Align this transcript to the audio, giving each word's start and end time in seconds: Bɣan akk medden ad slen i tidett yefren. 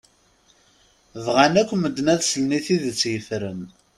Bɣan 1.25 1.53
akk 1.61 1.71
medden 1.75 2.11
ad 2.13 2.21
slen 2.23 2.55
i 2.57 2.59
tidett 2.65 3.01
yefren. 3.11 3.61